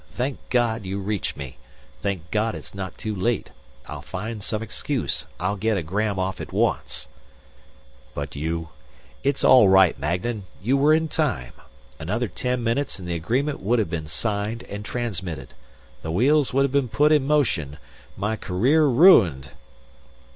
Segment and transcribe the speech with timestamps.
[0.13, 1.57] Thank God you reached me.
[2.01, 3.51] Thank God it's not too late.
[3.85, 5.27] I'll find some excuse.
[5.39, 7.07] I'll get a gram off at once."
[8.15, 8.69] "But you"
[9.23, 10.45] "It's all right, Magnan.
[10.59, 11.53] You were in time.
[11.99, 15.53] Another ten minutes and the agreement would have been signed and transmitted.
[16.01, 17.77] The wheels would have been put in motion.
[18.17, 19.49] My career ruined...."